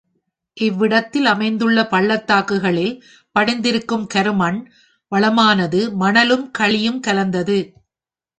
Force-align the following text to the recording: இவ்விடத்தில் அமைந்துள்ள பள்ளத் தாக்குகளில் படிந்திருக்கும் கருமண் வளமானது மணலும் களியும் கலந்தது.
இவ்விடத்தில் 0.57 1.25
அமைந்துள்ள 1.25 1.83
பள்ளத் 1.83 2.25
தாக்குகளில் 2.27 2.95
படிந்திருக்கும் 3.35 4.07
கருமண் 4.07 4.59
வளமானது 5.11 5.81
மணலும் 5.95 6.51
களியும் 6.59 6.99
கலந்தது. 6.99 7.59